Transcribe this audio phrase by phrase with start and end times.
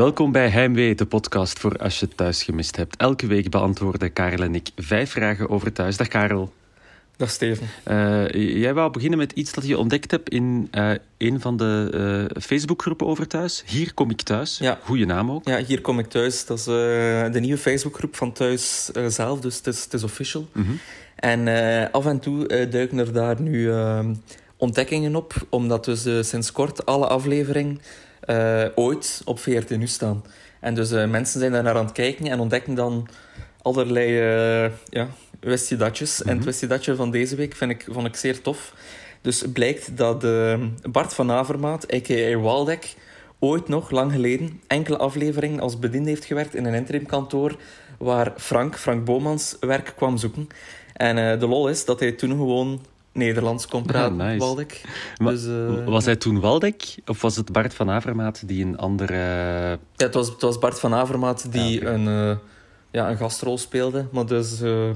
[0.00, 2.96] Welkom bij Heimwee, de podcast voor als je thuis gemist hebt.
[2.96, 5.96] Elke week beantwoorden Karel en ik vijf vragen over thuis.
[5.96, 6.52] Dag Karel.
[7.16, 7.66] Dag Steven.
[7.88, 8.28] Uh,
[8.60, 11.90] jij wou beginnen met iets dat je ontdekt hebt in uh, een van de
[12.34, 13.62] uh, Facebookgroepen over thuis.
[13.66, 14.58] Hier kom ik thuis.
[14.58, 14.78] Ja.
[14.84, 15.48] Goeie naam ook.
[15.48, 16.46] Ja, Hier kom ik thuis.
[16.46, 20.48] Dat is de nieuwe Facebookgroep van thuis zelf, dus het is, het is official.
[20.52, 20.78] Mm -hmm.
[21.16, 24.14] En af en toe duiken er daar nu ehm,
[24.56, 27.80] ontdekkingen op, omdat dus sinds kort alle afleveringen
[28.74, 30.24] ooit op VRT nu staan.
[30.60, 33.08] En dus mensen zijn daar naar aan het kijken en ontdekken dan
[33.62, 34.12] allerlei
[34.90, 35.08] ja,
[35.40, 35.70] wist.
[35.70, 36.04] Mm -hmm.
[36.24, 38.74] En het wist je datje van deze week vind ik, vond ik zeer tof.
[39.20, 40.58] Dus blijkt dat uh,
[40.90, 42.36] Bart van Avermaat, a.k.a.
[42.36, 42.94] Waldek,
[43.38, 47.56] ooit nog, lang geleden, enkele afleveringen als bediende heeft gewerkt in een interimkantoor
[47.98, 50.48] waar Frank, Frank Bomans, werk kwam zoeken.
[50.92, 52.80] En uh, de lol is dat hij toen gewoon
[53.12, 54.38] Nederlands kon praten, nice.
[54.38, 54.82] Waldek.
[55.16, 56.94] Maar, dus, uh, was hij toen Waldek?
[57.06, 59.14] Of was het Bart van Avermaat die een andere...
[59.14, 62.36] Ja, het was, het was Bart van Avermaat die Ah, een, uh,
[62.90, 64.06] ja, een gastrol speelde.
[64.10, 64.62] Maar dus...
[64.62, 64.90] Uh,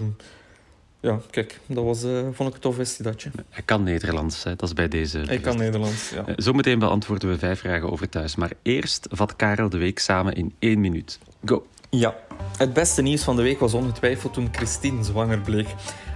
[1.04, 3.30] ja, kijk, dat was, uh, vond ik een tof festidatje.
[3.50, 4.56] Hij kan Nederlands, hè?
[4.56, 5.18] dat is bij deze.
[5.20, 6.24] Ik kan Nederlands, ja.
[6.36, 8.36] Zometeen beantwoorden we vijf vragen over thuis.
[8.36, 11.18] Maar eerst vat Karel de week samen in één minuut.
[11.44, 11.66] Go!
[11.90, 12.16] Ja,
[12.56, 15.68] het beste nieuws van de week was ongetwijfeld toen Christine zwanger bleek.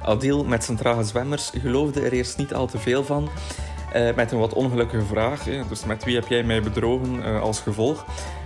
[0.02, 3.28] Adil met zijn trage zwemmers geloofde er eerst niet al te veel van.
[3.96, 5.44] Uh, met een wat ongelukkige vraag.
[5.68, 8.04] Dus met wie heb jij mij bedrogen uh, als gevolg?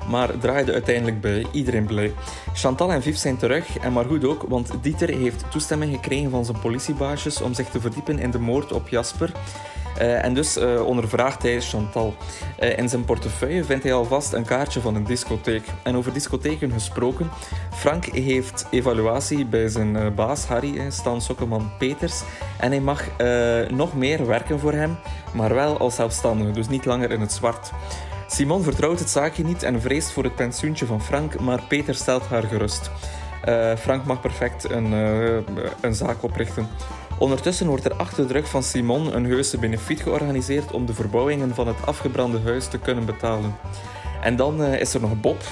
[0.09, 2.13] Maar draaide uiteindelijk bij iedereen blij.
[2.53, 6.45] Chantal en Viv zijn terug, en maar goed ook, want Dieter heeft toestemming gekregen van
[6.45, 9.33] zijn politiebaasjes om zich te verdiepen in de moord op Jasper.
[10.03, 12.15] Uh, en dus uh, ondervraagt hij Chantal.
[12.61, 15.65] Uh, in zijn portefeuille vindt hij alvast een kaartje van een discotheek.
[15.83, 17.31] En over discotheken gesproken,
[17.75, 22.23] Frank heeft evaluatie bij zijn baas Harry, Stan Sokkelman Peters.
[22.59, 23.05] En hij mag
[23.71, 24.97] nog meer werken voor hem,
[25.33, 27.71] maar wel als zelfstandige, dus niet langer in het zwart.
[28.27, 32.27] Simon vertrouwt het zaakje niet en vreest voor het pensioentje van Frank, maar Peter stelt
[32.27, 32.91] haar gerust.
[33.79, 34.93] Frank mag perfect een,
[35.81, 36.69] een zaak oprichten.
[37.23, 41.55] Ondertussen wordt er achter de rug van Simon een heuse benefiet georganiseerd om de verbouwingen
[41.55, 43.57] van het afgebrande huis te kunnen betalen.
[44.23, 45.43] En dan uh, is er nog Bob.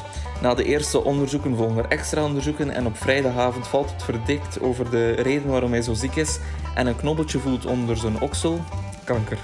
[0.42, 4.90] Na de eerste onderzoeken volgen er extra onderzoeken en op vrijdagavond valt het verdikt over
[4.90, 6.38] de reden waarom hij zo ziek is
[6.74, 8.60] en een knobbeltje voelt onder zijn oksel.
[9.04, 9.38] Kanker.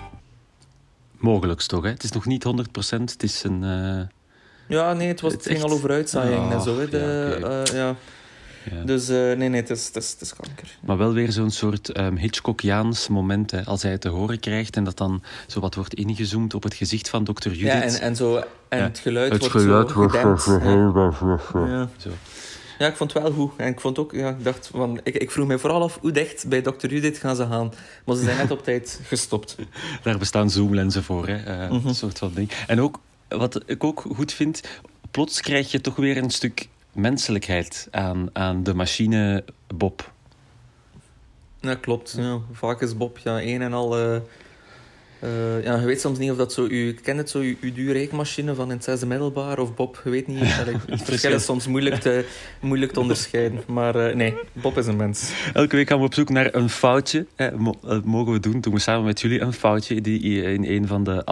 [1.12, 1.90] Mogelijks toch, hè?
[1.90, 3.62] Het is nog niet 100%, het is een...
[3.62, 4.00] Uh...
[4.68, 5.70] Ja, nee, het, was, het, het ging echt...
[5.72, 6.78] al over uitzaaiing en zo.
[6.78, 6.88] Hè.
[6.88, 7.62] De, ja, okay.
[7.62, 7.96] uh, ja.
[8.70, 8.82] Ja.
[8.84, 10.78] Dus uh, nee, nee, het is, het, is, het is kanker.
[10.86, 14.76] Maar wel weer zo'n soort um, Hitchcockiaans moment, hè, als hij het te horen krijgt
[14.76, 17.66] en dat dan zo wat wordt ingezoomd op het gezicht van dokter Judith.
[17.72, 18.36] Ja, en, en, zo,
[18.68, 18.84] en Ja.
[18.84, 20.44] het geluid Het wordt geluid zo wordt gedempt.
[21.52, 21.66] Ja.
[21.66, 21.88] Ja.
[21.96, 22.10] Zo.
[22.78, 23.52] ja, ik vond het wel goed.
[23.56, 26.10] En ik vond ook, ja, ik dacht van, ik, ik vroeg me vooral af hoe
[26.12, 27.72] dicht bij dokter Judith gaan ze gaan.
[28.04, 29.56] Maar ze zijn net op tijd gestopt.
[30.02, 31.64] Daar bestaan zoomlenzen voor, hè.
[31.64, 31.88] Uh, Mhm.
[31.88, 32.50] Een soort van ding.
[32.66, 34.60] En ook, wat ik ook goed vind,
[35.10, 40.12] plots krijg je toch weer een stuk menselijkheid aan, aan de machine Bob.
[41.60, 42.14] Ja, klopt.
[42.18, 42.38] Ja.
[42.52, 43.98] Vaak is Bob ja, een en al...
[43.98, 46.66] eh, ja, je weet soms niet of dat zo...
[46.66, 50.00] U kent het zo, uw, uw duurrekenmachine van in het zesde middelbaar of Bob?
[50.04, 50.40] Je weet niet.
[50.60, 52.24] Allee, het verschil is soms moeilijk te,
[52.60, 53.60] moeilijk te onderscheiden.
[53.66, 55.32] Maar eh, nee, Bob is een mens.
[55.52, 57.26] Elke week gaan we op zoek naar een foutje.
[57.36, 58.60] Dat mogen we doen.
[58.60, 61.24] Doen we samen met jullie een foutje die in een van de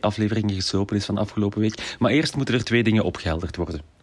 [0.00, 1.96] afleveringen geslopen is van afgelopen week.
[1.98, 3.95] Maar eerst moeten er twee dingen opgehelderd worden.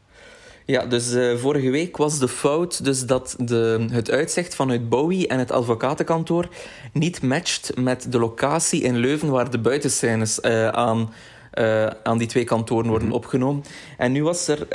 [0.65, 5.27] Ja, dus uh, vorige week was de fout dus dat de, het uitzicht vanuit Bowie
[5.27, 6.47] en het advocatenkantoor
[6.93, 11.13] niet matcht met de locatie in Leuven waar de buitenscènes uh, aan,
[11.59, 13.63] uh, aan die twee kantoren worden opgenomen.
[13.97, 14.69] En nu was er,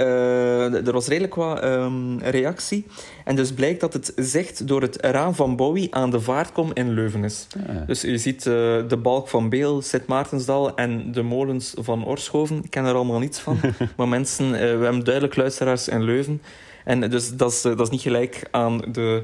[0.86, 2.86] er was redelijk wat um, reactie.
[3.24, 6.90] En dus blijkt dat het zicht door het raam van Bowie aan de vaartkom in
[6.90, 7.46] Leuven is.
[7.56, 7.86] Ah.
[7.86, 12.60] Dus je ziet de balk van Beel, Sint-Maartensdal en de molens van Orschoven.
[12.64, 13.60] Ik ken er allemaal niets van.
[13.96, 16.42] maar mensen, we hebben duidelijk luisteraars in Leuven.
[16.84, 19.22] En dus dat is, dat is niet gelijk aan de,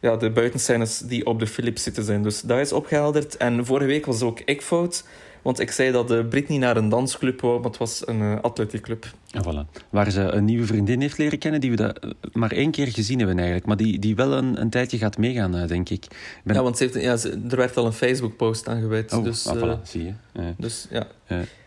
[0.00, 2.22] ja, de buitenscènes die op de Philips zitten zijn.
[2.22, 3.36] Dus dat is opgehelderd.
[3.36, 5.04] En vorige week was ook ik fout.
[5.42, 8.40] Want ik zei dat de Britney naar een dansclub wou, maar het was een uh,
[8.40, 9.06] atletiekclub.
[9.30, 9.82] En voilà.
[9.90, 13.18] Waar ze een nieuwe vriendin heeft leren kennen, die we dat maar één keer gezien
[13.18, 13.66] hebben eigenlijk.
[13.66, 16.06] Maar die, die wel een, een tijdje gaat meegaan, denk ik.
[16.44, 16.54] Ben...
[16.54, 19.12] Ja, want ze heeft, ja, ze, er werd al een Facebook-post aan gewijd.
[19.12, 20.12] Oh, dus, ah, uh, voilà, zie je.
[20.56, 21.06] Dus ja.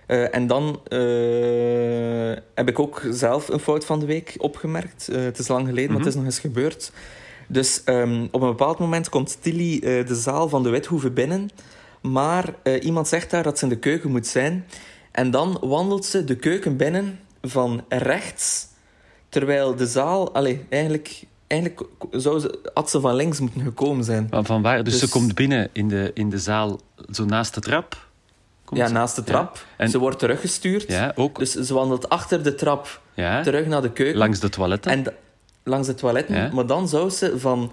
[0.08, 0.82] Uh, en dan
[2.54, 5.08] heb ik ook zelf een fout van de week opgemerkt.
[5.12, 5.96] Het is lang geleden, mm -hmm.
[5.96, 6.92] maar het is nog eens gebeurd.
[7.52, 11.50] Dus um, op een bepaald moment komt Tilly de zaal van de Withoeve binnen.
[12.02, 14.66] Maar iemand zegt daar dat ze in de keuken moet zijn.
[15.12, 18.68] En dan wandelt ze de keuken binnen van rechts.
[19.30, 20.34] Terwijl de zaal...
[20.34, 21.82] Allez, eigenlijk, eigenlijk
[22.12, 24.28] zou ze, had ze van links moeten gekomen zijn.
[24.32, 24.84] Van waar?
[24.84, 26.80] Dus, dus, ze komt binnen in de, in de zaal,
[27.12, 28.08] zo naast de trap...
[28.66, 28.94] Komt Ja, ze?
[28.94, 29.66] naast de trap.
[29.78, 30.88] En- Ze wordt teruggestuurd.
[30.92, 34.18] Ja, ook Dus ze wandelt achter de trap ja, terug naar de keuken.
[34.18, 34.92] langs de toiletten.
[34.92, 35.14] En
[35.70, 36.36] langs de toiletten.
[36.36, 36.50] Ja.
[36.54, 37.72] Maar dan zou ze van...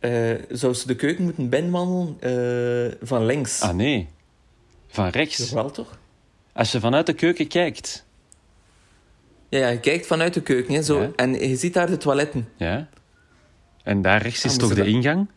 [0.00, 3.60] eh, zou ze de keuken moeten binnenwandelen eh, van links.
[3.60, 4.08] Ah nee,
[4.88, 5.50] van rechts.
[5.52, 5.98] Wel toch?
[6.52, 8.06] Als je vanuit de keuken kijkt.
[9.48, 11.10] Ja, ja, je kijkt vanuit de keuken hè, zo, Ja.
[11.16, 12.48] en je ziet daar de toiletten.
[12.56, 12.88] Ja.
[13.82, 15.28] En daar rechts Ah, is toch de dat- ingang?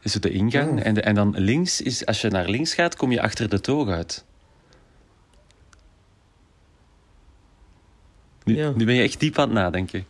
[0.00, 0.78] Is het de ingang?
[0.78, 0.84] Ja.
[0.84, 3.60] En, de- en dan links is, als je naar links gaat, kom je achter de
[3.60, 4.24] toog uit.
[8.44, 10.04] Nu ben je echt diep aan het nadenken.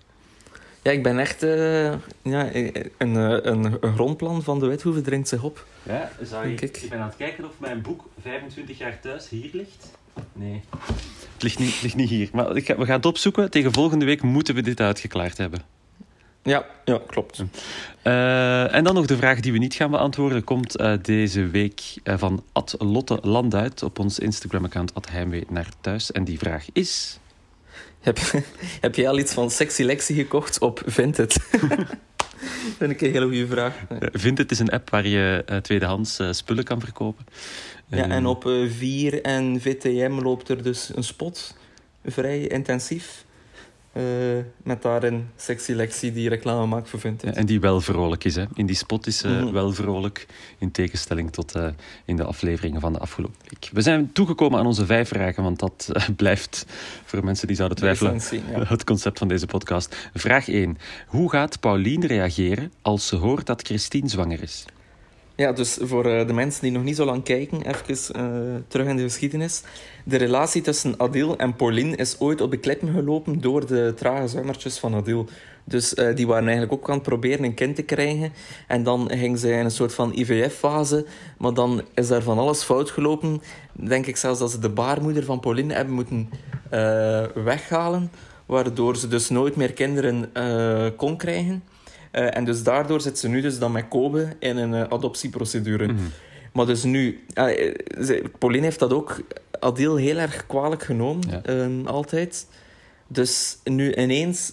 [0.83, 1.43] Ja, ik ben echt...
[1.43, 1.85] eh,
[2.23, 5.67] ja, een, een, een grondplan van de Withoeve dringt zich op.
[5.83, 6.83] Ja, zou je- Denk ik.
[6.83, 9.91] ik ben aan het kijken of mijn boek 25 jaar thuis hier ligt.
[10.33, 10.63] Nee.
[11.33, 12.29] Het ligt niet, het ligt niet hier.
[12.33, 13.51] Maar ik ga- we gaan het opzoeken.
[13.51, 15.61] Tegen volgende week moeten we dit uitgeklaard hebben.
[16.43, 17.43] Ja, ja klopt.
[18.03, 20.45] Eh, en dan nog de vraag die we niet gaan beantwoorden.
[20.45, 25.69] Komt eh, deze week eh, van Ad Lotte Landuit op ons Instagram-account Ad Heimwee naar
[25.81, 26.13] thuis.
[26.13, 27.19] En die vraag is...
[28.01, 28.19] Heb,
[28.81, 31.33] heb jij al iets van Sexy gekocht op Vinted?
[32.79, 33.75] Vind ik een hele goede vraag.
[33.89, 37.25] eh, Vinted is een app waar je eh, tweedehands eh, spullen kan verkopen.
[37.87, 41.57] Ja, Eh, en op 4 en VTM loopt er dus een spot,
[42.05, 43.25] vrij intensief.
[43.93, 44.03] Eh,
[44.63, 47.35] met daarin Sexy Lexi die reclame maakt voor Vinted.
[47.35, 48.37] Ja, en die wel vrolijk is.
[48.37, 48.45] Hè.
[48.55, 49.53] In die spot is Mhm.
[49.53, 50.27] wel vrolijk,
[50.59, 51.69] in tegenstelling tot eh,
[52.05, 53.71] in de afleveringen van de afgelopen week.
[53.73, 56.67] We zijn toegekomen aan onze vijf vragen, want dat blijft
[57.05, 58.65] voor mensen die zouden De twijfelen ja.
[58.75, 59.97] het concept van deze podcast.
[60.15, 60.79] Vraag 1.
[61.07, 64.65] Hoe gaat Pauline reageren als ze hoort dat Christine zwanger is?
[65.37, 68.87] Ja, dus voor eh, de mensen die nog niet zo lang kijken, even eh, terug
[68.87, 69.63] in de geschiedenis.
[70.05, 74.29] De relatie tussen Adil en Pauline is ooit op de klippen gelopen door de trage
[74.29, 75.29] zwemmertjes van Adil.
[75.65, 78.33] Dus eh, die waren eigenlijk ook aan het proberen een kind te krijgen.
[78.67, 81.07] En dan ging ze in een soort van IVF-fase.
[81.39, 83.43] Maar dan is daar van alles fout gelopen.
[83.73, 86.31] Denk ik zelfs dat ze de baarmoeder van Pauline hebben moeten
[87.35, 88.11] weghalen.
[88.47, 90.33] Waardoor ze dus nooit meer kinderen
[90.97, 91.63] kon krijgen.
[92.13, 95.87] Eh, en dus daardoor zit ze nu dus dan met Kobe in een eh, adoptieprocedure.
[95.87, 95.97] Mhm.
[96.53, 97.25] Maar dus nu...
[97.35, 97.75] eh,
[98.05, 99.21] ze- Pauline heeft dat ook
[99.61, 101.23] Adil heel erg kwalijk genomen.
[101.31, 101.43] Ja.
[101.43, 102.47] eh, altijd.
[103.07, 104.53] Dus nu ineens...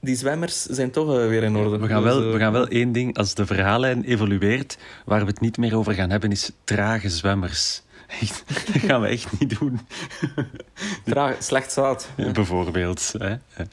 [0.00, 1.78] Die zwemmers zijn toch eh, weer in orde.
[1.78, 5.20] We gaan, Dus, wel, eh, we gaan wel één ding, als de verhaallijn evolueert, waar
[5.20, 7.82] we het niet meer over gaan hebben, is trage zwemmers.
[8.20, 9.80] Echt, dat gaan we echt niet doen.
[11.04, 12.10] traag- slecht zaad.
[12.16, 12.30] Ja.
[12.30, 13.14] Bijvoorbeeld.
[13.18, 13.28] Hè?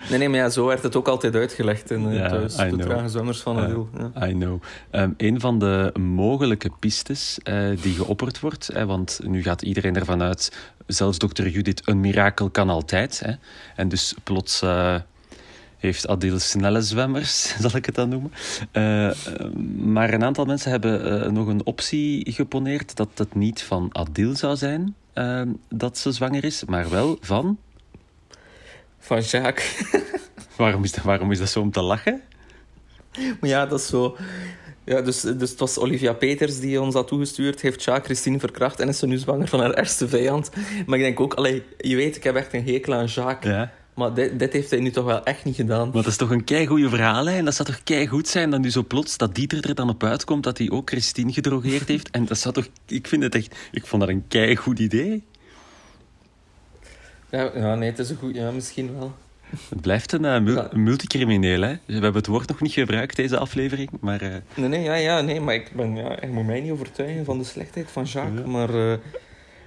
[0.10, 2.58] Nee, nee, maar ja, zo werd het ook altijd uitgelegd in eh, Ja, thuis.
[2.60, 3.88] I De trage zwemmers van.
[4.16, 4.28] Ja.
[4.28, 4.62] I know.
[4.92, 9.96] Um, een van de mogelijke pistes eh, die geopperd wordt, hè, want nu gaat iedereen
[9.96, 10.52] ervan uit,
[10.88, 13.20] zelfs dokter Judith, een mirakel kan altijd.
[13.26, 13.34] Hè,
[13.76, 14.96] en dus plots eh,
[15.82, 18.32] heeft Adil snelle zwemmers, zal ik het dan noemen.
[18.72, 19.16] Eh, eh,
[19.78, 24.36] maar een aantal mensen hebben eh, nog een optie geponeerd dat het niet van Adil
[24.36, 24.96] zou zijn
[25.70, 27.58] dat ze zwanger is, maar wel van...
[29.00, 29.84] Van Jacques.
[30.58, 32.22] Waarom is dat, waarom is dat zo om te lachen?
[33.40, 34.18] Maar ja, dat is zo...
[34.84, 37.84] Ja, dus, dus het was Olivia Peters die ons dat toegestuurd heeft.
[37.84, 40.52] Jacques Christine verkracht en is ze nu zwanger van haar ergste vijand.
[40.86, 43.54] Maar ik denk ook, allee, je weet, ik heb echt een hekel aan Jacques.
[43.54, 43.72] Ja.
[43.94, 45.84] Maar dit, dit heeft hij nu toch wel echt niet gedaan.
[45.86, 47.38] Maar dat is toch een keigoede verhaal, hè?
[47.38, 50.04] En dat zou toch keigoed zijn dat nu zo plots dat Dieter er dan op
[50.04, 52.10] uitkomt dat hij ook Christine gedrogeerd heeft.
[52.10, 52.68] En dat zou toch...
[52.88, 53.56] Ik vind het echt...
[53.72, 55.24] Ik vond dat een keigoed idee.
[57.30, 58.36] Ja, ja, nee, het is een goed...
[58.36, 59.14] Ja, misschien wel.
[59.70, 60.68] Het blijft een, eh, mul- Ja.
[60.72, 61.72] een multicrimineel, hè?
[61.86, 64.22] We hebben het woord nog niet gebruikt, deze aflevering, maar...
[64.22, 65.96] eh, Nee, nee, ja, ja, nee, maar ik ben...
[65.96, 68.40] Ja, je moet mij niet overtuigen van de slechtheid van Jacques.
[68.42, 68.48] Ja.
[68.48, 68.92] Maar...
[68.92, 68.98] eh,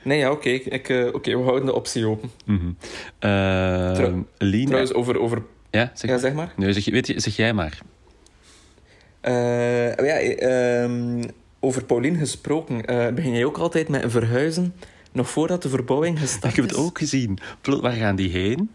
[0.05, 0.49] nee, ja, oké.
[0.49, 2.31] ik, eh, oké, we houden de optie open.
[2.45, 2.69] mhm.
[3.19, 4.65] Eh, Trouw- Lien...
[4.67, 5.19] Trouwens, over...
[5.21, 6.53] over Ja, zeg, ja, zeg maar.
[6.57, 7.79] Nee, zeg, weet je, zeg jij maar.
[9.21, 11.23] Eh, ja, ehm,
[11.61, 12.85] over Pauline gesproken.
[12.85, 14.75] eh, begin jij ook altijd met een verhuizen?
[15.13, 17.39] Nog voordat de verbouwing gestart Ik heb het ook gezien.
[17.61, 18.71] Plo- Waar gaan die heen?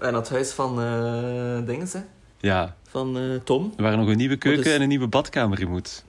[0.00, 0.74] En het huis van
[1.66, 2.00] dinges, hè?
[2.38, 3.72] Ja, Van Tom.
[3.76, 6.04] waar nog een nieuwe keuken en een nieuwe badkamer in moet.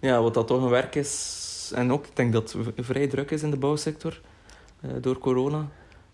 [0.00, 1.42] Ja, wat dat toch een werk is.
[1.72, 4.20] En ook, ik denk dat het vrij druk is in de bouwsector.
[4.80, 5.68] eh, door corona.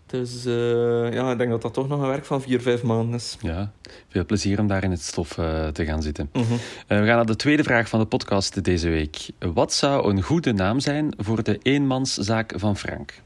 [0.05, 3.15] Dus eh, ja, ik denk dat dat toch nog een werk van vier, vijf maanden
[3.15, 3.37] is.
[3.41, 3.71] Ja,
[4.09, 6.29] veel plezier om daar in het stof eh, te gaan zitten.
[6.33, 6.53] Mhm.
[6.87, 9.17] We gaan naar de tweede vraag van de podcast deze week.
[9.39, 13.21] Wat zou een goede naam zijn voor de eenmanszaak van Frank?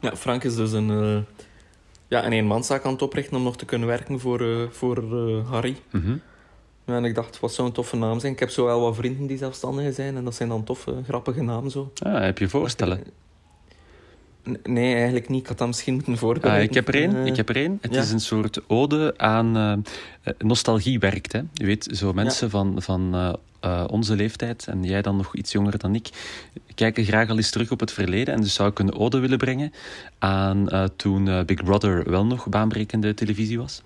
[0.00, 1.24] Ja, Frank is dus een,
[2.08, 5.04] ja, een eenmanszaak aan het oprichten om nog te kunnen werken voor, voor
[5.48, 5.76] Harry.
[5.90, 6.10] Mhm.
[6.10, 6.18] Ja,
[6.94, 8.32] en ik dacht, wat zou een toffe naam zijn?
[8.32, 11.42] Ik heb zo wel wat vrienden die zelfstandigen zijn en dat zijn dan toffe, grappige
[11.42, 11.92] namen zo.
[12.02, 13.00] Ah, heb je voorstellen?
[14.62, 15.40] Nee, eigenlijk niet.
[15.40, 16.62] Ik had dat misschien moeten voorbereiden.
[16.62, 17.16] Ah, ik heb er één.
[17.16, 17.78] Eh, ik heb er één.
[17.80, 18.00] Het ja.
[18.00, 21.32] is een soort ode aan eh, eh, nostalgie werkt.
[21.32, 21.40] Hè.
[21.52, 23.36] Je weet, zo mensen van, van
[23.90, 26.08] onze leeftijd, en jij dan nog iets jonger dan ik,
[26.74, 28.34] kijken graag al eens terug op het verleden.
[28.34, 29.72] En dus zou ik een ode willen brengen
[30.18, 33.82] aan toen Big Brother wel nog baanbrekende televisie was.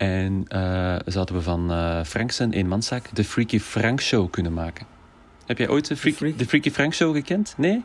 [0.00, 4.86] En eh, zouden we van eh Frank zijn eenmanszaak de Freaky Frank Show kunnen maken.
[5.46, 7.54] Heb jij ooit de, Freak- Freak- de Freaky Frank Show gekend?
[7.56, 7.82] Nee?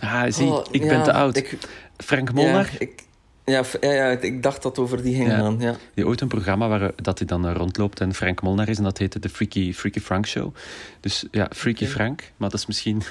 [0.00, 1.36] Ah, zie, oh, ik ja, ben te oud.
[1.36, 1.58] Ik,
[1.96, 2.68] Frank Molnar?
[2.72, 3.02] Ja, ik,
[3.44, 5.36] ja, ja, ja, ik dacht dat over die ging Ja.
[5.36, 5.56] gaan.
[5.60, 5.74] Ja.
[5.94, 8.78] Die ooit een programma waar dat hij dan eh, rondloopt en Frank Molnar is.
[8.78, 10.54] En dat heette de Freaky, Freaky Frank Show.
[11.00, 11.86] Dus ja, Freaky.
[11.86, 12.32] Frank.
[12.36, 13.02] Maar dat is misschien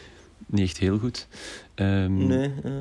[0.46, 1.26] niet echt heel goed.
[1.74, 2.72] Ehm, Nee, eh,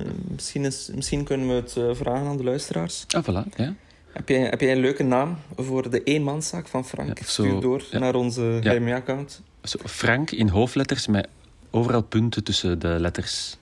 [0.00, 3.04] eh, misschien, is, misschien kunnen we het eh, vragen aan de luisteraars.
[3.08, 3.56] Ah, voilà.
[3.56, 3.74] Ja.
[4.12, 7.18] Heb jij, heb jij een leuke naam voor de eenmanszaak van Frank?
[7.18, 7.98] Ja, zo- Stuur door ja.
[7.98, 8.74] naar onze Ja.
[8.76, 9.42] HMA-account.
[9.62, 11.28] Zo, Frank in hoofdletters met
[11.70, 13.56] overal punten tussen de letters.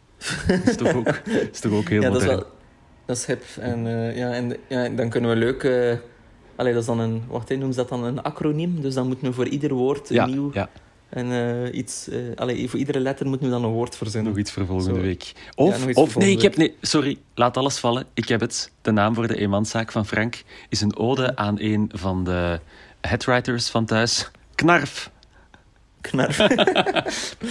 [0.47, 1.09] Dat is toch ook,
[1.53, 2.45] is toch ook heel Ja, dat is, wel,
[3.05, 3.43] dat is hip.
[3.61, 5.63] En, eh, ja, en ja, dan kunnen we leuk...
[5.65, 5.97] eh
[6.57, 7.23] allee, dat is dan een...
[7.29, 8.81] Wacht, noemen ze dat dan een acroniem?
[8.81, 10.51] Dus dan moeten we voor ieder woord een ja, nieuw...
[10.55, 10.69] ja,
[11.11, 12.09] En eh, iets...
[12.09, 14.31] eh allee, voor iedere letter moeten we dan een woord verzinnen.
[14.31, 15.01] nog iets voor volgende Zo.
[15.01, 15.33] week.
[15.55, 16.57] Of, of nee, ik heb...
[16.57, 17.19] Nee, sorry.
[17.35, 18.07] Laat alles vallen.
[18.15, 18.71] Ik heb het.
[18.83, 22.61] De naam voor de eenmanszaak van Frank is een ode aan een van de
[23.01, 24.31] headwriters van thuis.
[24.55, 25.11] Knarf.
[26.01, 26.39] Knarf.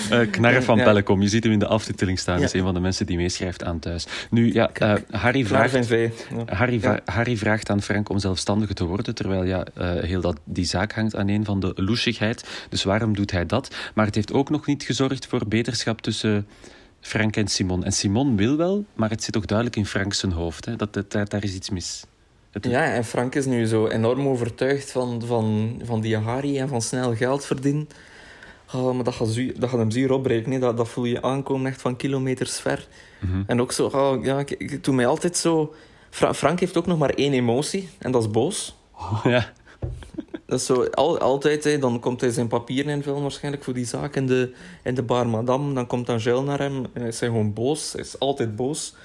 [0.09, 1.01] Eh van Ja.
[1.19, 2.39] Je ziet hem in de aftiteling staan.
[2.39, 2.45] Ja.
[2.45, 4.07] Is een van de mensen die meeschrijft aan thuis.
[4.29, 5.89] Nu, ja, eh, Harry, vraagt.
[6.45, 6.99] Harry, Ja.
[7.05, 10.93] Harry vraagt aan Frank om zelfstandiger te worden, terwijl ja, eh, heel dat, die zaak
[10.93, 12.65] hangt aan een van de loesigheid.
[12.69, 13.75] Dus waarom doet hij dat?
[13.93, 16.47] Maar het heeft ook nog niet gezorgd voor beterschap tussen
[17.01, 17.83] Frank en Simon.
[17.83, 20.65] En Simon wil wel, maar het zit toch duidelijk in Frank zijn hoofd.
[20.65, 20.75] Hè?
[20.75, 22.03] Dat, dat, daar, daar is iets mis.
[22.61, 26.81] Ja, en Frank is nu zo enorm overtuigd van, van, van die Harry en van
[26.81, 27.87] snel geld verdienen.
[28.73, 30.51] Oh, maar dat gaat, dat gaat hem zuur opbreken.
[30.51, 30.59] hè.
[30.59, 32.87] Dat, dat voel je aankomen echt van kilometers ver.
[33.19, 33.41] Mhm.
[33.47, 35.73] En ook zo, oh, ja, ik, ik doe mij altijd zo...
[36.09, 38.75] Fra- Frank heeft ook nog maar één emotie, en dat is boos.
[39.23, 39.51] ja.
[40.45, 43.85] Dat is zo, al, altijd, hè, dan komt hij zijn papieren invullen waarschijnlijk voor die
[43.85, 45.73] zaak in de, in de bar Madame.
[45.73, 47.91] Dan komt Angel naar hem en hij is gewoon boos.
[47.93, 48.95] Hij is altijd boos.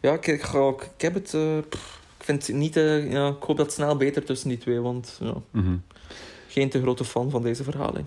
[0.00, 1.34] Ja, ik, ik, ga ik heb het...
[1.34, 1.76] eh, ik
[2.18, 2.76] vind het niet...
[2.76, 5.16] eh, ja, ik hoop dat het snel beter tussen die twee, want...
[5.20, 5.76] Ja, Mhm.
[6.48, 8.06] geen te grote fan van deze verhaling.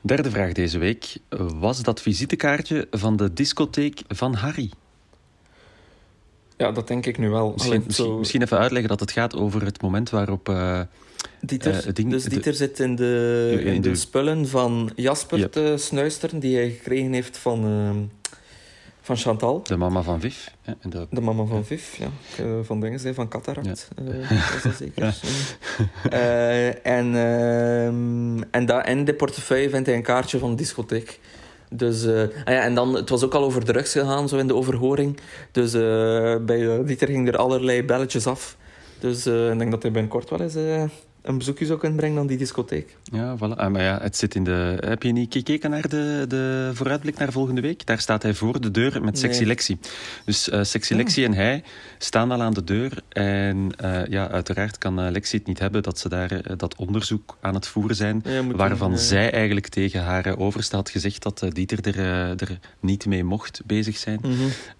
[0.00, 1.16] Derde vraag deze week.
[1.58, 4.70] Was dat visitekaartje van de discotheek van Harry?
[6.56, 7.50] Ja, dat denk ik nu wel.
[7.50, 10.48] Misschien, Allee, misschien, zo- misschien even uitleggen dat het gaat over het moment waarop...
[10.48, 10.80] eh,
[11.40, 15.38] Dieter, eh, het ding- dus de- Dieter zit in de, in de spullen van Jasper
[15.38, 15.52] Yep.
[15.52, 17.98] te snuisteren, die hij gekregen heeft van, ehm,
[19.10, 19.62] van Chantal.
[19.62, 20.46] de mama van Viv.
[20.62, 22.08] hè, de De mama van Viv, ja.
[22.36, 23.88] Eh, van dingen, zei, van Cataract.
[23.96, 25.16] eh, is dat zeker.
[26.10, 31.20] Eh, en, ehm, en, da, in de portefeuille vindt hij een kaartje van de discotheek.
[31.70, 34.54] Dus, ah ja, en dan, het was ook al over drugs gegaan, zo in de
[34.54, 35.18] overhoring.
[35.52, 35.72] Dus
[36.44, 38.56] bij Dieter ging er allerlei belletjes af.
[38.98, 40.56] Dus ik denk dat hij binnenkort wel eens
[41.22, 42.96] een bezoekje zou kunnen brengen aan die discotheek.
[43.02, 43.56] Ja, voilà.
[43.56, 44.76] Ah, maar ja, het zit in de...
[44.80, 47.86] Heb je niet gekeken naar de, de vooruitblik naar volgende week?
[47.86, 49.48] Daar staat hij voor de deur met Sexy Nee.
[49.48, 49.78] Lexi.
[50.24, 51.62] Dus eh, Sexy Lexi en hij
[51.98, 53.02] staan al aan de deur.
[53.08, 57.36] En eh, ja, uiteraard kan eh, Lexi het niet hebben dat ze daar dat onderzoek
[57.40, 58.22] aan het voeren zijn.
[58.24, 61.98] Ja, Waarvan doen, zij eigenlijk tegen haar overste had gezegd dat Dieter er,
[62.40, 64.18] er niet mee mocht bezig zijn.
[64.22, 64.32] mhm.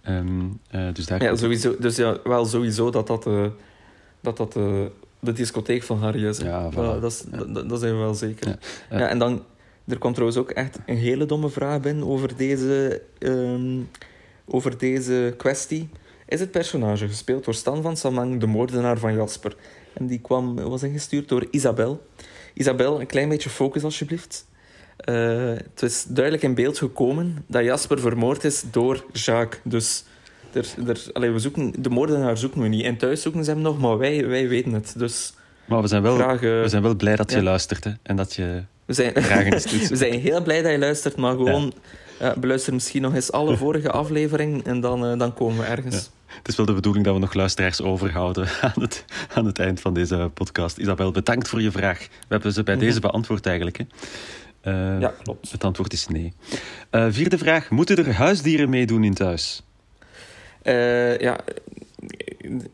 [0.03, 0.29] Ehm,
[0.71, 1.77] eh, dus daar Ja, sowieso.
[1.79, 3.25] Dus ja, wel sowieso dat dat,
[4.21, 4.57] dat, dat
[5.21, 6.39] de discotheek van Harry is.
[6.39, 6.49] hè.
[6.49, 6.75] Ja, voilà.
[6.75, 8.59] dat, dat, is- dat, dat zijn we wel zeker.
[8.91, 9.09] Ja.
[9.09, 9.45] en dan,
[9.89, 13.79] er komt trouwens ook echt een hele domme vraag binnen over deze, ehm,
[14.47, 15.89] over deze kwestie.
[16.27, 19.57] Is het personage gespeeld door Stan van Samang, de moordenaar van Jasper?
[19.93, 22.07] En die kwam, was ingestuurd door Isabel.
[22.55, 24.47] Isabel, een klein beetje focus alsjeblieft.
[24.97, 29.61] Eh, het is duidelijk in beeld gekomen dat Jasper vermoord is door Jacques.
[29.65, 30.05] Dus
[30.53, 32.85] er, er, allee, we zoeken, de moordenaar zoeken we niet.
[32.85, 34.95] En thuis zoeken ze hem nog, maar wij, wij weten het.
[34.97, 35.33] Dus
[35.65, 36.43] Maar we zijn wel, graag...
[36.43, 37.43] eh, we zijn wel blij dat je ja.
[37.43, 39.13] luistert hè, en dat je we zijn,
[39.89, 41.73] we zijn heel blij dat je luistert, maar gewoon
[42.19, 46.11] ja, beluister misschien nog eens alle vorige afleveringen en dan, eh, dan komen we ergens.
[46.27, 49.05] Het is wel de bedoeling dat we nog luisteraars overhouden aan het,
[49.35, 50.79] aan het eind van deze podcast.
[50.79, 51.99] Isabel, bedankt voor je vraag.
[51.99, 52.85] We hebben ze bij Mhm.
[52.85, 53.79] deze beantwoord eigenlijk.
[53.79, 53.85] Hè.
[54.61, 55.51] Eh, Ja, klopt.
[55.51, 56.33] Het antwoord is nee.
[56.91, 57.71] Eh, vierde vraag.
[57.71, 59.63] Moeten er huisdieren meedoen in thuis?
[60.63, 61.41] Eh, ja,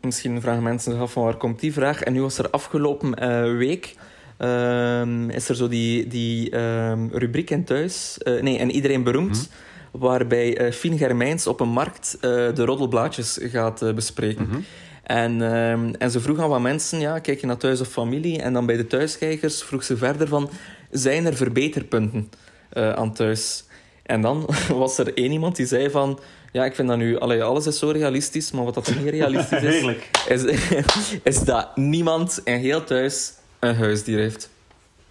[0.00, 2.02] misschien vragen mensen zich af van waar komt die vraag.
[2.02, 3.94] En nu was er afgelopen eh, week...
[4.36, 8.18] ehm, is er zo die, die ehm, rubriek in thuis...
[8.18, 9.50] eh, nee, en iedereen beroemd...
[9.90, 14.46] Waarbij eh Fien Germijns op een markt de roddelblaadjes gaat bespreken.
[14.48, 14.60] Mhm.
[15.02, 18.42] En, ehm, en ze vroeg aan wat mensen, ja, kijk je naar thuis of familie?
[18.42, 20.50] En dan bij de thuiskijkers vroeg ze verder van,
[20.90, 22.30] zijn er verbeterpunten
[22.72, 23.64] aan thuis?
[24.02, 26.18] En dan was er één iemand die zei van,
[26.56, 27.18] Ja, ik vind dat nu...
[27.18, 29.96] Allee, alles is zo realistisch, maar wat dat niet realistisch is...
[30.28, 30.42] Is,
[31.32, 34.50] is dat niemand in heel thuis een huisdier heeft.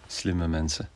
[0.07, 0.89] Slimme mensen.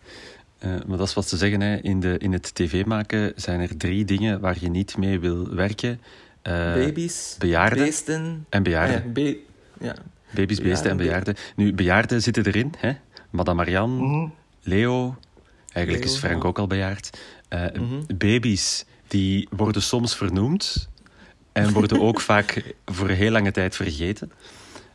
[0.60, 1.76] Eh, maar dat is wat ze zeggen, hè.
[1.78, 5.56] In, de, in het tv maken zijn er drie dingen waar je niet mee wil
[5.56, 6.02] werken.
[6.42, 8.46] Eh, Baby's, bejaarden beesten...
[8.50, 9.04] en bejaarden.
[9.06, 9.38] Ja, be-
[9.80, 9.96] ja.
[10.32, 11.36] Baby's, beesten en Bejaarden.
[11.56, 12.92] Nu, bejaarden zitten erin, hè.
[13.30, 14.30] Madame Marianne,
[14.64, 15.16] Leo.
[15.74, 16.48] Eigenlijk Leo, is Frank ja.
[16.48, 17.18] ook al bejaard.
[17.48, 18.18] Eh, Mhm.
[18.18, 20.90] Baby's, die worden soms vernoemd.
[21.52, 24.32] En worden ook vaak voor een heel lange tijd vergeten.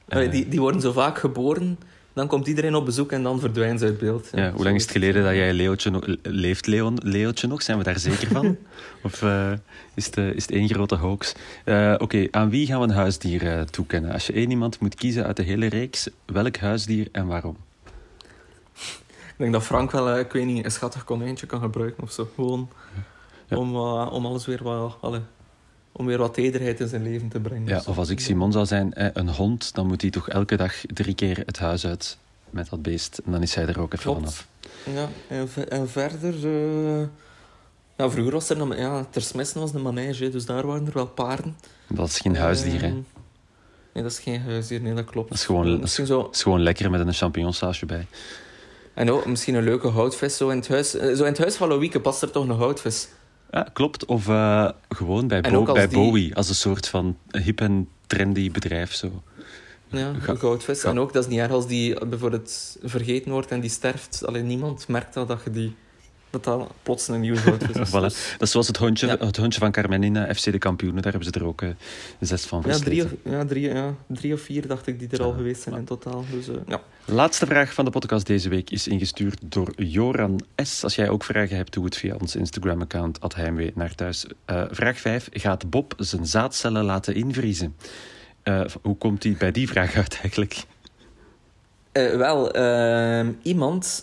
[0.08, 1.78] Allee, Eh, die, die worden zo vaak geboren,
[2.12, 4.28] dan komt iedereen op bezoek en dan verdwijnen ze uit beeld.
[4.32, 6.04] Ja, hoe lang is het geleden dat jij Leootje nog...
[6.22, 6.98] Leeft Leon,
[7.48, 7.62] nog?
[7.62, 8.56] Zijn we daar zeker van?
[9.02, 9.52] of eh,
[9.94, 11.34] is, het, eh, is het één grote hoax?
[11.98, 14.12] Oké, aan wie gaan we een huisdier toekennen?
[14.12, 17.56] Als je één iemand moet kiezen uit de hele reeks, welk huisdier en waarom?
[19.36, 22.28] Ik denk dat Frank wel, ik weet niet, een schattig konijntje kan gebruiken of zo.
[22.34, 23.12] Gewoon Ja.
[23.56, 24.96] Om, eh, om alles weer wat...
[25.00, 25.20] Allee,
[25.92, 27.68] om weer wat tederheid in zijn leven te brengen.
[27.68, 30.74] Ja, of als ik Simon zou zijn, een hond, dan moet hij toch elke dag
[30.86, 32.18] drie keer het huis uit
[32.50, 33.18] met dat beest.
[33.24, 34.46] En dan is hij er ook even vanaf.
[34.94, 36.34] Ja, en, ve- en verder...
[36.34, 37.06] eh,
[37.96, 38.60] ja, vroeger was er...
[38.60, 41.56] Een, ja, ter smessen was een manege, dus daar waren er wel paarden.
[41.88, 42.86] Dat is geen huisdier, hè.
[42.86, 42.96] Ehm,
[43.92, 45.28] Nee, dat is geen huisdier, nee, dat klopt.
[45.28, 46.28] Dat is gewoon- zo...
[46.32, 48.06] Is gewoon lekker met een champignonsausje bij.
[48.94, 50.36] En ook misschien een leuke houtvis.
[50.36, 52.56] Zo in het huis, eh, zo in het huis van Loïke past er toch een
[52.56, 53.08] houtvis.
[53.54, 54.04] Ja, klopt.
[54.04, 58.50] Of eh, gewoon bij, Bo- bij die- Bowie, als een soort van hip en trendy
[58.50, 58.94] bedrijf.
[58.94, 59.22] Zo.
[59.88, 60.84] Ja, een goudvis.
[60.84, 64.26] En ook, dat is niet erg als die bijvoorbeeld vergeten wordt en die sterft.
[64.26, 65.74] Alleen niemand merkt dat, dat je die...
[66.42, 67.88] Dat plots een nieuwe goudvis.
[67.90, 67.92] Voilà.
[68.38, 69.16] Dat is zoals het hondje, Ja.
[69.18, 71.02] het hondje van Carmen in eh, FC de kampioenen.
[71.02, 71.68] Daar hebben ze er ook eh,
[72.20, 73.38] zes van ja, drie of, versleten.
[73.38, 76.24] ja, drie, ja, drie of vier dacht ik die er al geweest zijn in totaal.
[76.30, 76.80] Dus, eh, ja.
[77.04, 80.84] Laatste vraag van de podcast deze week is ingestuurd door Joran S.
[80.84, 84.26] Als jij ook vragen hebt, doe het via ons Instagram-account, Heimwee naar thuis.
[84.44, 85.28] Eh, vraag 5.
[85.32, 87.76] Gaat Bob zijn zaadcellen laten invriezen?
[88.82, 90.62] Hoe komt hij bij die vraag uit eigenlijk?
[91.92, 94.02] Wel, ehm, iemand,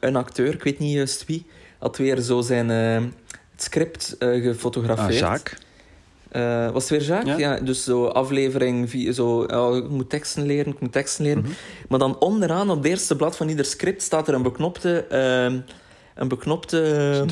[0.00, 1.46] een acteur, ik weet niet juist wie,
[1.78, 2.94] had weer zo zijn eh,
[3.52, 5.18] het script eh, Ah, gefotografeerd.
[5.18, 5.58] Jacques.
[6.30, 7.36] Eh, was het weer Jacques?
[7.38, 7.54] Ja.
[7.54, 7.60] Ja.
[7.60, 9.42] dus zo aflevering, vi- zo,
[9.76, 11.42] ik moet teksten leren, ik moet teksten leren.
[11.42, 11.50] Mhm.
[11.88, 15.58] Maar dan onderaan, op het eerste blad van ieder script, staat er een beknopte, ehm,
[16.14, 16.76] een beknopte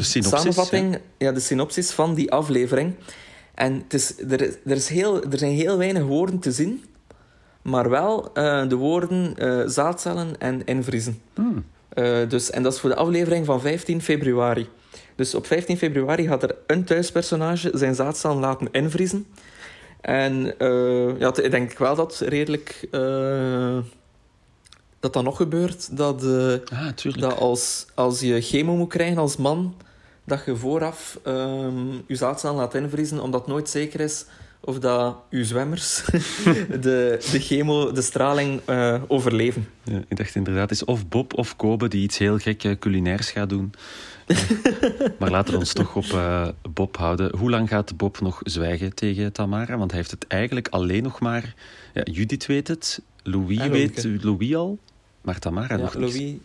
[0.01, 0.99] synopsis, samenvatting.
[1.19, 1.33] Ja.
[1.33, 2.95] de synopsis van die aflevering.
[3.55, 6.85] En het is, er, is- er, is heel, er zijn heel weinig woorden te zien,
[7.63, 8.31] maar wel
[8.69, 9.35] de woorden
[9.71, 11.21] zaadcellen en invriezen.
[11.35, 11.65] Hmm.
[11.95, 14.69] Eh, dus, en dat is voor de aflevering van 15 februari.
[15.15, 19.27] Dus op 15 februari gaat er een thuispersonage zijn zaadcellen laten invriezen.
[20.01, 22.89] En eh, ja, ik denk wel dat redelijk...
[22.91, 23.79] eh,
[25.01, 25.97] dat dat nog gebeurt.
[25.97, 26.23] Dat,
[26.73, 26.89] Ah,
[27.21, 29.75] dat als, als je chemo moet krijgen als man,
[30.25, 34.27] dat je vooraf ehm, je zaadcellen laat invriezen, omdat het nooit zeker is
[34.65, 36.05] of dat je zwemmers
[36.81, 39.69] de, de chemo, de straling eh, overleven.
[39.83, 42.79] Ja, ik dacht inderdaad, het is of Bob of Kobe die iets heel gek eh,
[42.79, 43.73] culinairs gaat doen.
[45.19, 47.37] Maar laten we ons toch op eh, Bob houden.
[47.37, 49.77] Hoe lang gaat Bob nog zwijgen tegen Tamara?
[49.77, 51.55] Want hij heeft het eigenlijk alleen nog maar...
[51.95, 54.07] Ja, Judith weet het, Louis weet.
[54.23, 54.79] Louis al,
[55.21, 56.41] maar Tamara Ja, nog niet.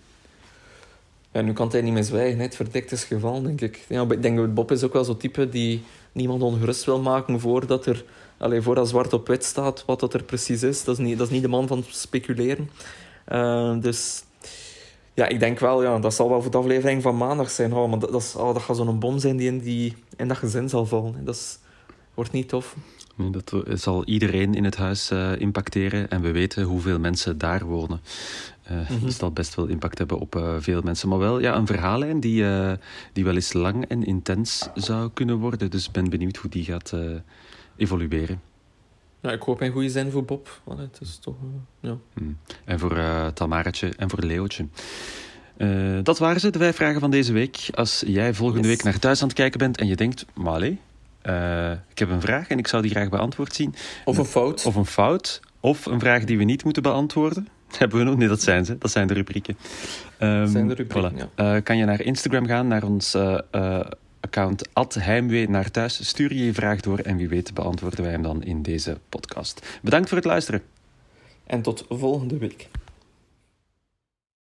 [1.41, 2.39] Nu kan hij niet meer zwijgen.
[2.39, 3.85] Het verdikt is geval, denk ik.
[3.87, 7.39] Ja, ik denk dat Bob is ook wel zo'n type die niemand ongerust wil maken
[7.39, 8.03] voordat er...
[8.37, 10.83] Allee, voordat zwart op wit staat wat dat er precies is.
[10.83, 12.69] Dat is niet, dat is niet de man van speculeren.
[13.25, 14.23] Eh, dus...
[15.13, 17.73] Ja, ik denk wel, ja, dat zal wel voor de aflevering van maandag zijn.
[17.73, 20.69] Oh, maar dat, dat, oh, gaat zo'n bom zijn die in, die in dat gezin
[20.69, 21.25] zal vallen.
[21.25, 21.59] Dat is,
[22.13, 22.75] wordt niet tof.
[23.15, 26.09] Nee, Dat eh, zal iedereen in het huis eh, impacteren.
[26.09, 28.01] En we weten hoeveel mensen daar wonen.
[28.69, 31.09] Dus dat zal best wel impact hebben op eh, veel mensen.
[31.09, 32.71] Maar wel ja, een verhaallijn die, eh,
[33.13, 35.69] die wel eens lang en intens zou kunnen worden.
[35.69, 36.93] Dus ik ben benieuwd hoe die gaat
[37.75, 38.41] evolueren.
[39.21, 40.61] Ja, ik hoop in goede zin voor Bob.
[40.63, 41.35] Want het is toch...
[41.79, 41.97] ja.
[42.13, 42.37] Hmm.
[42.65, 42.97] En voor
[43.33, 44.23] Tamaratje en voor.
[45.57, 47.69] Eh, dat waren ze, de vijf vragen van deze week.
[47.73, 48.75] Als jij volgende Yes.
[48.75, 50.25] week naar thuis aan het kijken bent en je denkt...
[50.33, 50.63] Maar
[51.89, 53.75] ik heb een vraag en ik zou die graag beantwoord zien.
[54.05, 54.65] Of een fout.
[54.65, 57.47] Of een fout, of een vraag die we niet moeten beantwoorden.
[57.77, 58.17] Hebben we nog?
[58.17, 58.77] Nee, dat zijn ze.
[58.77, 59.57] Dat zijn de rubrieken.
[60.17, 61.35] Ehm, zijn de rubrieken, voilà.
[61.35, 63.85] Eh, kan je naar Instagram gaan, naar ons eh, eh,
[64.19, 64.67] account
[64.99, 66.07] Heimwee naar thuis.
[66.07, 69.79] Stuur je je vraag door en wie weet beantwoorden wij hem dan in deze podcast.
[69.81, 70.61] Bedankt voor het luisteren.
[71.45, 72.67] En tot volgende week.